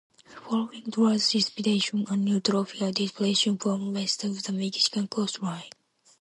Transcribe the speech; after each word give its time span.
Following 0.49 0.85
Dora's 0.89 1.29
dissipation, 1.29 2.07
a 2.09 2.17
new 2.17 2.39
tropical 2.39 2.91
depression 2.91 3.55
formed 3.59 3.93
west 3.95 4.23
of 4.23 4.41
the 4.41 4.51
Mexican 4.51 5.07
coastline. 5.07 5.69